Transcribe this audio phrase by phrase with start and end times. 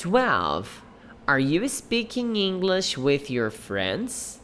[0.00, 0.82] 12.
[1.28, 4.38] Are you speaking English with your friends?